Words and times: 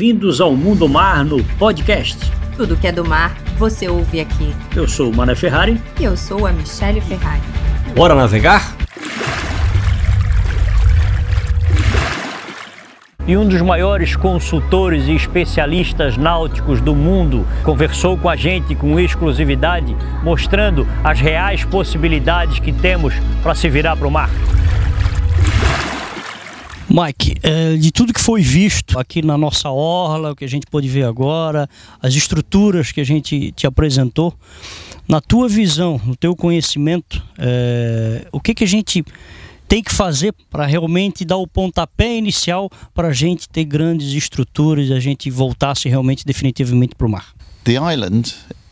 Bem-vindos 0.00 0.40
ao 0.40 0.56
Mundo 0.56 0.88
Mar 0.88 1.22
no 1.26 1.44
podcast. 1.58 2.16
Tudo 2.56 2.74
que 2.74 2.86
é 2.86 2.92
do 2.92 3.04
mar, 3.04 3.36
você 3.58 3.86
ouve 3.86 4.18
aqui. 4.18 4.54
Eu 4.74 4.88
sou 4.88 5.10
o 5.10 5.14
Mané 5.14 5.34
Ferrari. 5.34 5.78
E 6.00 6.04
eu 6.04 6.16
sou 6.16 6.46
a 6.46 6.52
Michelle 6.52 7.02
Ferrari. 7.02 7.42
Bora 7.94 8.14
navegar? 8.14 8.74
E 13.26 13.36
um 13.36 13.46
dos 13.46 13.60
maiores 13.60 14.16
consultores 14.16 15.06
e 15.06 15.14
especialistas 15.14 16.16
náuticos 16.16 16.80
do 16.80 16.94
mundo 16.94 17.46
conversou 17.62 18.16
com 18.16 18.30
a 18.30 18.36
gente 18.36 18.74
com 18.74 18.98
exclusividade, 18.98 19.94
mostrando 20.24 20.88
as 21.04 21.20
reais 21.20 21.62
possibilidades 21.62 22.58
que 22.58 22.72
temos 22.72 23.12
para 23.42 23.54
se 23.54 23.68
virar 23.68 23.96
para 23.96 24.08
o 24.08 24.10
mar. 24.10 24.30
Mike, 26.90 27.36
é, 27.40 27.76
de 27.76 27.92
tudo 27.92 28.12
que 28.12 28.20
foi 28.20 28.42
visto 28.42 28.98
aqui 28.98 29.22
na 29.22 29.38
nossa 29.38 29.70
orla, 29.70 30.32
o 30.32 30.36
que 30.36 30.44
a 30.44 30.48
gente 30.48 30.66
pode 30.66 30.88
ver 30.88 31.04
agora, 31.04 31.68
as 32.02 32.14
estruturas 32.14 32.90
que 32.90 33.00
a 33.00 33.04
gente 33.04 33.52
te 33.52 33.64
apresentou, 33.64 34.34
na 35.06 35.20
tua 35.20 35.48
visão, 35.48 36.00
no 36.04 36.16
teu 36.16 36.34
conhecimento, 36.34 37.22
é, 37.38 38.26
o 38.32 38.40
que, 38.40 38.54
que 38.54 38.64
a 38.64 38.66
gente 38.66 39.04
tem 39.68 39.84
que 39.84 39.94
fazer 39.94 40.34
para 40.50 40.66
realmente 40.66 41.24
dar 41.24 41.36
o 41.36 41.46
pontapé 41.46 42.16
inicial 42.16 42.68
para 42.92 43.08
a 43.08 43.12
gente 43.12 43.48
ter 43.48 43.64
grandes 43.64 44.12
estruturas 44.12 44.88
e 44.88 44.92
a 44.92 44.98
gente 44.98 45.30
voltasse 45.30 45.88
realmente 45.88 46.26
definitivamente 46.26 46.96
para 46.96 47.06
o 47.06 47.10
mar? 47.10 47.32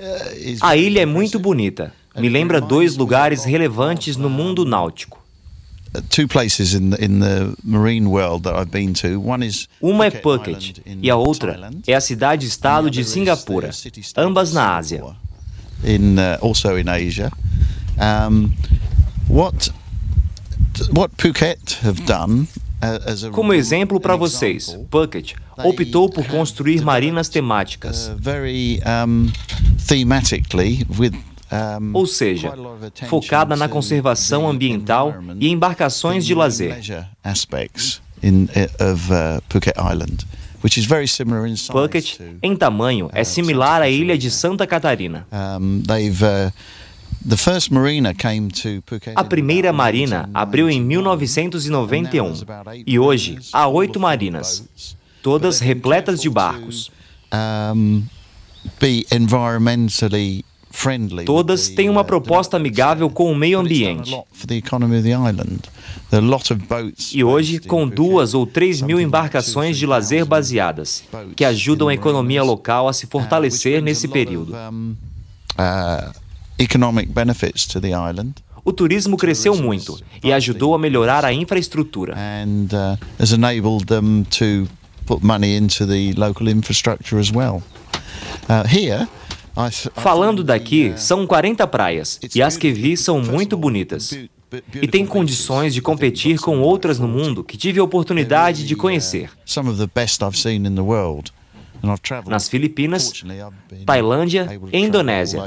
Uh, 0.00 0.56
a 0.60 0.76
ilha 0.76 1.02
é 1.02 1.06
muito 1.06 1.38
bonita. 1.38 1.94
Me 2.16 2.28
lembra 2.28 2.60
dois 2.60 2.96
lugares 2.96 3.44
relevantes 3.44 4.16
no 4.16 4.28
mundo 4.28 4.64
náutico. 4.64 5.17
Uma 9.80 10.06
é 10.06 10.10
Phuket 10.10 10.82
e 11.02 11.10
a 11.10 11.16
outra 11.16 11.70
é 11.86 11.94
a 11.94 12.00
cidade-estado 12.00 12.90
de 12.90 13.04
Singapura, 13.04 13.70
ambas 14.16 14.52
na 14.52 14.76
Ásia. 14.76 15.02
In, 15.84 16.16
uh, 16.16 16.44
also 16.44 16.76
in 16.76 16.88
Asia. 16.88 17.30
Um, 17.96 18.52
what 19.28 19.72
what 20.92 21.14
Phuket 21.16 21.78
have 21.82 22.02
done 22.02 22.48
uh, 22.82 23.30
como 23.32 23.52
exemplo 23.52 24.00
para 24.00 24.16
vocês, 24.16 24.76
Phuket 24.90 25.34
optou 25.64 26.08
por 26.08 26.26
construir 26.26 26.82
marinas 26.82 27.28
temáticas. 27.28 28.08
Uh, 28.08 28.18
ou 31.92 32.06
seja, 32.06 32.52
focada 33.08 33.56
na 33.56 33.68
conservação 33.68 34.48
ambiental 34.48 35.14
e 35.38 35.48
embarcações 35.48 36.24
de 36.26 36.34
lazer. 36.34 36.78
Phuket, 41.72 42.20
em 42.42 42.56
tamanho, 42.56 43.08
é 43.12 43.22
similar 43.22 43.80
à 43.80 43.88
ilha 43.88 44.18
de 44.18 44.30
Santa 44.30 44.66
Catarina. 44.66 45.26
A 49.14 49.24
primeira 49.24 49.72
marina 49.72 50.28
abriu 50.34 50.68
em 50.68 50.80
1991 50.80 52.34
e 52.86 52.98
hoje 52.98 53.38
há 53.52 53.68
oito 53.68 54.00
marinas, 54.00 54.64
todas 55.22 55.60
repletas 55.60 56.20
de 56.20 56.28
barcos. 56.28 56.90
Todas 61.24 61.68
têm 61.68 61.88
uma 61.88 62.04
proposta 62.04 62.56
amigável 62.56 63.10
com 63.10 63.32
o 63.32 63.34
meio 63.34 63.58
ambiente. 63.58 64.16
E 67.12 67.24
hoje, 67.24 67.58
com 67.58 67.88
duas 67.88 68.34
ou 68.34 68.46
três 68.46 68.80
mil 68.80 69.00
embarcações 69.00 69.76
de 69.76 69.86
lazer 69.86 70.24
baseadas, 70.24 71.04
que 71.34 71.44
ajudam 71.44 71.88
a 71.88 71.94
economia 71.94 72.42
local 72.42 72.88
a 72.88 72.92
se 72.92 73.06
fortalecer 73.06 73.82
nesse 73.82 74.08
período. 74.08 74.54
O 78.64 78.72
turismo 78.72 79.16
cresceu 79.16 79.56
muito 79.56 79.98
e 80.22 80.32
ajudou 80.32 80.74
a 80.74 80.78
melhorar 80.78 81.24
a 81.24 81.32
infraestrutura. 81.32 82.14
Uh, 82.14 82.98
put 85.08 85.24
money 85.24 85.56
into 85.56 85.86
the 85.86 86.12
local 86.18 86.46
infrastructure 86.48 87.18
as 87.18 87.32
well. 87.32 87.62
Uh, 88.48 88.64
here, 88.64 89.08
Falando 89.94 90.44
daqui, 90.44 90.90
uh, 90.90 90.98
são 90.98 91.26
40 91.26 91.66
praias 91.66 92.20
e 92.34 92.42
as 92.42 92.56
que 92.56 92.70
vi 92.70 92.96
são 92.96 93.20
muito 93.20 93.56
bonitas. 93.56 94.12
E 94.80 94.88
tem 94.88 95.04
condições 95.04 95.74
de 95.74 95.82
competir 95.82 96.38
com 96.38 96.60
outras 96.60 96.98
no 96.98 97.08
mundo 97.08 97.44
que 97.44 97.56
tive 97.56 97.80
a 97.80 97.84
oportunidade 97.84 98.66
de 98.66 98.74
conhecer. 98.74 99.30
nas 102.26 102.48
Filipinas, 102.48 103.12
Tailândia 103.86 104.48
e 104.72 104.78
Indonésia. 104.78 105.40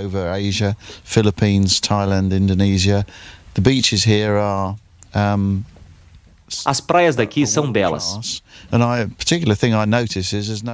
As 6.66 6.82
praias 6.82 7.16
daqui 7.16 7.46
são 7.48 7.72
belas. 7.72 8.42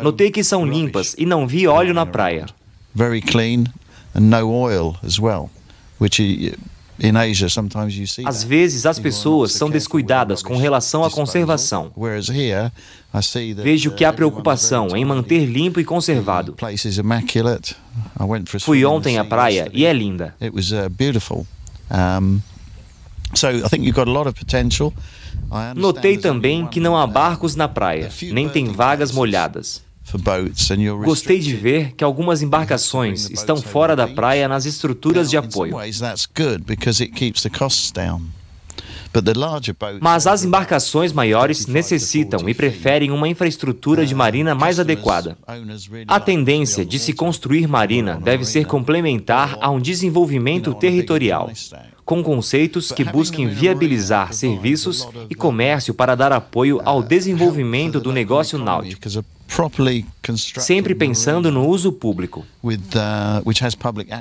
Notei 0.04 0.32
que 0.32 0.44
são 0.44 0.66
limpas 0.66 1.16
e 1.18 1.26
não 1.26 1.48
vi 1.48 1.68
óleo 1.68 1.94
na 1.94 2.06
praia. 2.06 2.48
Very 2.94 3.22
clean 3.22 3.66
and 4.16 4.30
no 4.30 4.50
oil 4.50 4.98
as 5.04 5.20
well, 5.20 5.50
which 6.00 6.20
às 8.26 8.44
vezes 8.44 8.86
as 8.88 8.98
pessoas 8.98 9.52
são 9.52 9.70
descuidadas 9.70 10.42
com 10.42 10.58
relação 10.58 11.04
à 11.04 11.12
conservação. 11.12 11.92
Vejo 13.64 13.92
que 13.92 14.04
há 14.04 14.12
preocupação 14.12 14.98
em 14.98 15.06
manter 15.06 15.46
limpo 15.46 15.80
e 15.80 15.86
conservado. 15.86 16.56
Fui 18.62 18.84
ontem 18.84 19.20
à 19.20 19.24
praia 19.24 19.70
e 19.72 19.86
é 19.86 19.94
linda. 19.94 20.34
Notei 25.76 26.18
também 26.18 26.66
que 26.66 26.80
não 26.80 26.98
há 26.98 27.06
barcos 27.06 27.56
na 27.56 27.68
praia, 27.68 28.10
nem 28.32 28.50
tem 28.50 28.72
vagas 28.72 29.12
molhadas. 29.12 29.86
Gostei 31.04 31.40
de 31.40 31.54
ver 31.54 31.92
que 31.94 32.04
algumas 32.04 32.42
embarcações 32.42 33.30
estão 33.30 33.58
fora 33.58 33.96
da 33.96 34.08
praia 34.08 34.48
nas 34.48 34.66
estruturas 34.66 35.30
de 35.30 35.36
apoio. 35.36 35.76
Mas 40.00 40.28
as 40.28 40.44
embarcações 40.44 41.12
maiores 41.12 41.68
necessitam 41.68 42.48
e 42.48 42.54
preferem 42.54 43.12
uma 43.12 43.28
infraestrutura 43.28 44.06
de 44.06 44.16
marina 44.16 44.56
mais 44.56 44.80
adequada. 44.80 45.38
A 46.08 46.20
tendência 46.20 46.86
de 46.86 47.00
se 47.00 47.14
construir 47.14 47.68
marina 47.68 48.20
deve 48.22 48.46
ser 48.46 48.66
complementar 48.66 49.58
a 49.60 49.70
um 49.70 49.80
desenvolvimento 49.80 50.74
territorial, 50.74 51.52
com 52.06 52.24
conceitos 52.24 52.92
que 52.92 53.04
busquem 53.04 53.48
viabilizar 53.48 54.34
serviços 54.34 55.08
e 55.30 55.36
comércio 55.36 55.94
para 55.94 56.16
dar 56.16 56.32
apoio 56.32 56.80
ao 56.86 57.04
desenvolvimento 57.04 58.00
do 58.00 58.14
negócio 58.14 58.58
náutico 58.58 59.02
sempre 60.60 60.94
pensando 60.94 61.52
no 61.52 61.68
uso 61.68 61.92
público. 61.92 62.46
Uh, 62.64 62.72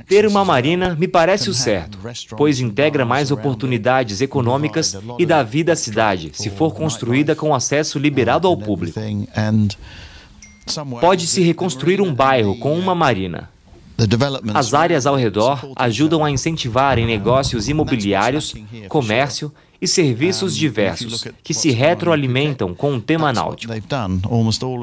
Ter 0.06 0.26
uma 0.26 0.44
marina 0.44 0.94
me 0.94 1.08
parece 1.08 1.50
o 1.50 1.54
certo, 1.54 1.98
pois 2.36 2.60
integra 2.60 3.04
mais 3.04 3.30
oportunidades 3.30 4.20
econômicas 4.20 4.96
e 5.18 5.26
dá 5.26 5.42
vida 5.42 5.72
à 5.72 5.76
cidade, 5.76 6.30
se 6.32 6.48
for 6.50 6.72
construída 6.74 7.34
com 7.34 7.54
acesso 7.54 7.98
liberado 7.98 8.46
ao 8.46 8.56
público. 8.56 9.00
Pode-se 11.00 11.42
reconstruir 11.42 12.00
um 12.00 12.12
bairro 12.12 12.56
com 12.58 12.78
uma 12.78 12.94
marina. 12.94 13.48
As 14.52 14.74
áreas 14.74 15.06
ao 15.06 15.16
redor 15.16 15.72
ajudam 15.74 16.22
a 16.24 16.30
incentivar 16.30 16.98
em 16.98 17.06
negócios 17.06 17.68
imobiliários, 17.68 18.54
comércio 18.88 19.52
e 19.80 19.86
serviços 19.86 20.56
diversos 20.56 21.24
que 21.42 21.54
se 21.54 21.70
retroalimentam 21.70 22.74
com 22.74 22.96
o 22.96 23.00
tema 23.00 23.32
náutico. 23.32 23.72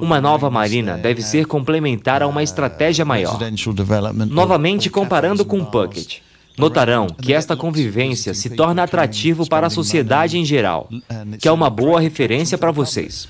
Uma 0.02 0.22
nova 0.22 0.50
marina 0.50 0.98
deve 0.98 1.22
ser 1.22 1.46
complementar 1.46 2.22
a 2.22 2.28
uma 2.28 2.44
estratégia 2.44 3.06
maior. 3.06 3.40
Novamente 4.28 4.90
comparando 4.90 5.46
com 5.46 5.64
Puckett. 5.66 6.22
Notarão 6.58 7.08
que 7.08 7.34
esta 7.34 7.56
convivência 7.56 8.34
se 8.34 8.52
torna 8.52 8.84
atrativo 8.84 9.48
para 9.48 9.68
a 9.68 9.70
sociedade 9.70 10.38
em 10.38 10.46
geral, 10.46 10.88
que 11.40 11.48
é 11.48 11.52
uma 11.52 11.70
boa 11.70 12.00
referência 12.00 12.58
para 12.58 12.72
vocês. 12.72 13.28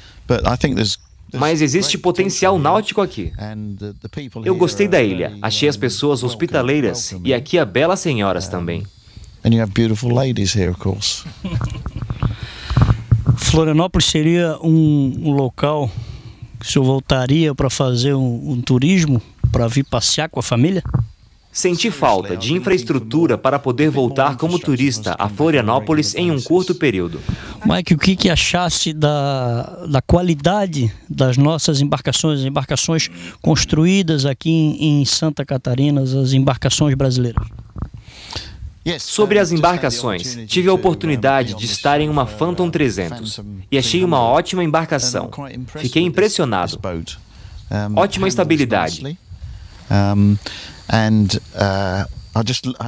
Mas 1.33 1.61
existe 1.61 1.97
potencial 1.97 2.59
náutico 2.59 3.01
aqui. 3.01 3.31
Eu 4.45 4.55
gostei 4.55 4.87
da 4.87 5.01
ilha, 5.01 5.35
achei 5.41 5.67
as 5.67 5.77
pessoas 5.77 6.23
hospitaleiras 6.23 7.15
e 7.23 7.33
aqui 7.33 7.57
há 7.57 7.65
belas 7.65 8.01
senhoras 8.01 8.47
também. 8.47 8.83
And 9.43 9.53
you 9.53 9.61
have 9.61 9.73
beautiful 9.73 10.11
ladies 10.11 10.55
here, 10.55 10.69
of 10.69 10.79
course. 10.79 11.25
Florianópolis 13.37 14.05
seria 14.05 14.57
um, 14.61 15.13
um, 15.23 15.31
local 15.31 15.89
que 16.59 16.65
o 16.65 16.71
senhor 16.71 16.85
voltaria 16.85 17.53
para 17.53 17.69
fazer 17.69 18.13
um, 18.13 18.51
um 18.51 18.61
turismo, 18.61 19.21
para 19.51 19.67
vir 19.67 19.83
passear 19.83 20.29
com 20.29 20.39
a 20.39 20.43
família? 20.43 20.81
Senti 21.51 21.91
falta 21.91 22.35
de 22.35 22.53
infraestrutura 22.53 23.37
para 23.37 23.59
poder 23.59 23.91
voltar 23.91 24.37
como 24.37 24.57
turista 24.57 25.15
a 25.19 25.29
Florianópolis 25.29 26.15
em 26.15 26.31
um 26.31 26.41
curto 26.41 26.73
período. 26.73 27.19
Mike, 27.63 27.93
o 27.93 27.97
que, 27.97 28.15
que 28.15 28.27
achasse 28.27 28.91
da, 28.91 29.85
da 29.87 30.01
qualidade 30.01 30.91
das 31.07 31.37
nossas 31.37 31.79
embarcações, 31.79 32.39
as 32.39 32.45
embarcações 32.45 33.07
construídas 33.39 34.25
aqui 34.25 34.49
em, 34.49 35.01
em 35.01 35.05
Santa 35.05 35.45
Catarina, 35.45 36.01
as 36.01 36.33
embarcações 36.33 36.95
brasileiras? 36.95 37.45
Sobre 38.99 39.39
as 39.39 39.51
embarcações, 39.51 40.37
tive 40.47 40.69
a 40.69 40.73
oportunidade 40.73 41.53
de 41.55 41.65
estar 41.65 42.01
em 42.01 42.09
uma 42.09 42.25
Phantom 42.25 42.69
300 42.69 43.39
e 43.71 43.77
achei 43.77 44.03
uma 44.03 44.19
ótima 44.19 44.63
embarcação. 44.63 45.29
Fiquei 45.77 46.03
impressionado. 46.03 46.79
Ótima 47.95 48.27
estabilidade. 48.27 49.17
Uh, 49.89 50.37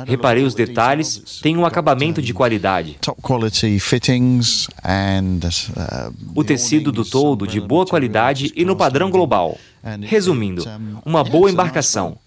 Reparei 0.07 0.43
os 0.43 0.55
detalhes, 0.55 1.39
tem 1.41 1.55
um 1.55 1.65
acabamento 1.65 2.19
de 2.21 2.33
qualidade. 2.33 2.97
Uh, 5.69 6.13
o 6.33 6.43
tecido 6.43 6.91
do 6.91 7.05
todo 7.05 7.45
de 7.47 7.61
boa 7.61 7.85
qualidade 7.85 8.51
e 8.55 8.65
no 8.65 8.75
padrão 8.75 9.09
global. 9.11 9.57
Resumindo, 10.01 10.63
uma 11.05 11.23
boa 11.23 11.49
embarcação. 11.49 12.17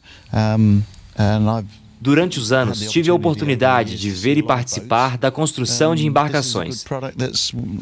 Durante 2.00 2.38
os 2.38 2.52
anos, 2.52 2.80
tive 2.90 3.10
a 3.10 3.14
oportunidade 3.14 3.98
de 3.98 4.10
ver 4.10 4.36
e 4.36 4.42
participar 4.42 5.18
da 5.18 5.30
construção 5.30 5.94
de 5.94 6.06
embarcações. 6.06 6.84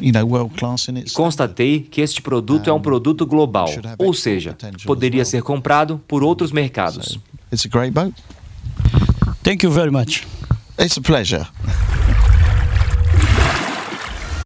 E 0.01 1.11
constatei 1.13 1.81
que 1.81 2.01
este 2.01 2.23
produto 2.23 2.71
é 2.71 2.73
um 2.73 2.81
produto 2.81 3.27
global, 3.27 3.69
ou 3.99 4.15
seja, 4.15 4.57
poderia 4.85 5.25
ser 5.25 5.43
comprado 5.43 6.01
por 6.09 6.23
outros 6.23 6.51
mercados. 6.53 7.19
Thank 9.43 9.65
you 9.65 9.71
very 9.71 9.91
much. 9.91 10.27
It's 10.79 10.99
a 10.99 11.01
pleasure. 11.01 11.47